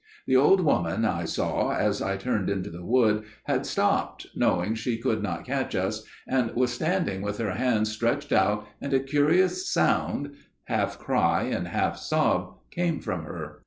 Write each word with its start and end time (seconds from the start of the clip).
The 0.25 0.35
old 0.35 0.61
woman, 0.61 1.05
I 1.05 1.25
saw 1.25 1.73
as 1.77 2.01
I 2.01 2.17
turned 2.17 2.49
into 2.49 2.71
the 2.71 2.83
wood, 2.83 3.23
had 3.43 3.67
stopped, 3.67 4.25
knowing 4.33 4.73
she 4.73 4.97
could 4.97 5.21
not 5.21 5.45
catch 5.45 5.75
us, 5.75 6.03
and 6.27 6.49
was 6.55 6.73
standing 6.73 7.21
with 7.21 7.37
her 7.37 7.51
hands 7.51 7.91
stretched 7.91 8.31
out, 8.31 8.65
and 8.81 8.95
a 8.95 8.99
curious 8.99 9.69
sound, 9.71 10.31
half 10.63 10.97
cry 10.97 11.43
and 11.43 11.67
half 11.67 11.97
sob 11.99 12.55
came 12.71 12.99
from 12.99 13.25
her. 13.25 13.59